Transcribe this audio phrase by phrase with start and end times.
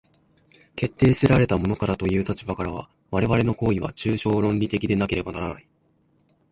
[0.75, 5.69] 決定せられたものからという立場からは、我々の行為は抽象論理的でなければならない。